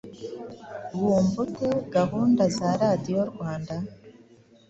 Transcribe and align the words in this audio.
Wumva 0.99 1.37
ute 1.45 1.69
gahunda 1.95 2.43
za 2.57 2.69
Radiyo 2.81 3.19
Rwanda 3.31 3.75